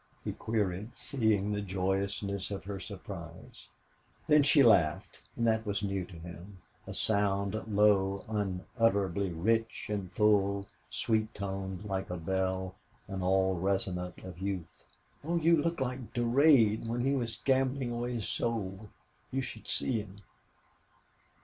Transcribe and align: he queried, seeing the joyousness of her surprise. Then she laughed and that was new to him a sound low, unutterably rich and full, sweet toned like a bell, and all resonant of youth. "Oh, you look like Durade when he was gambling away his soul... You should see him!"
he 0.23 0.31
queried, 0.33 0.95
seeing 0.95 1.51
the 1.51 1.61
joyousness 1.61 2.49
of 2.49 2.63
her 2.63 2.79
surprise. 2.79 3.67
Then 4.25 4.41
she 4.41 4.63
laughed 4.63 5.21
and 5.37 5.45
that 5.45 5.63
was 5.63 5.83
new 5.83 6.05
to 6.05 6.17
him 6.17 6.57
a 6.87 6.93
sound 6.95 7.53
low, 7.67 8.25
unutterably 8.27 9.31
rich 9.31 9.91
and 9.91 10.11
full, 10.11 10.65
sweet 10.89 11.31
toned 11.35 11.85
like 11.85 12.09
a 12.09 12.17
bell, 12.17 12.73
and 13.07 13.21
all 13.21 13.53
resonant 13.57 14.23
of 14.23 14.39
youth. 14.39 14.85
"Oh, 15.23 15.35
you 15.35 15.61
look 15.61 15.79
like 15.79 16.15
Durade 16.15 16.87
when 16.87 17.01
he 17.01 17.11
was 17.13 17.35
gambling 17.45 17.91
away 17.91 18.15
his 18.15 18.27
soul... 18.27 18.89
You 19.31 19.43
should 19.43 19.67
see 19.67 19.99
him!" 20.01 20.21